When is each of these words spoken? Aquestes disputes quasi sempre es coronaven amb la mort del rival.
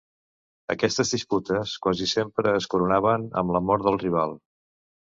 Aquestes 0.75 1.11
disputes 1.17 1.75
quasi 1.85 2.09
sempre 2.15 2.57
es 2.63 2.71
coronaven 2.75 3.31
amb 3.45 3.57
la 3.59 3.65
mort 3.71 3.89
del 3.91 4.05
rival. 4.09 4.39